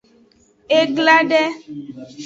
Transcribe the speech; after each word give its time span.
E 0.77 0.79
gla 0.95 1.17
de. 1.29 1.43